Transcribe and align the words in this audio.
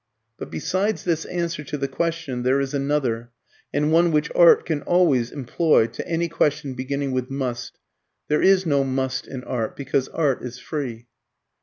But 0.39 0.49
besides 0.49 1.03
this 1.03 1.25
answer 1.25 1.63
to 1.63 1.77
the 1.77 1.87
question, 1.87 2.41
there 2.41 2.59
is 2.59 2.73
another, 2.73 3.29
and 3.71 3.91
one 3.91 4.11
which 4.11 4.31
art 4.33 4.65
can 4.65 4.81
always 4.81 5.29
employ 5.29 5.85
to 5.85 6.07
any 6.07 6.27
question 6.27 6.73
beginning 6.73 7.11
with 7.11 7.29
"must": 7.29 7.77
There 8.27 8.41
is 8.41 8.65
no 8.65 8.83
"must" 8.83 9.27
in 9.27 9.43
art, 9.43 9.75
because 9.75 10.07
art 10.09 10.41
is 10.41 10.57
free. 10.57 11.05